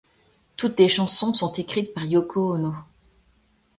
Toutes 0.57 0.79
les 0.79 0.87
chansons 0.87 1.31
sont 1.31 1.51
écrites 1.53 1.93
par 1.93 2.05
Yoko 2.05 2.55
Ono. 2.55 2.73